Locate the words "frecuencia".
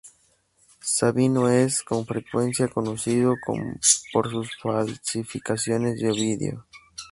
2.07-2.67